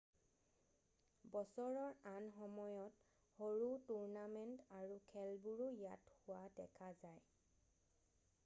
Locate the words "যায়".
7.03-7.29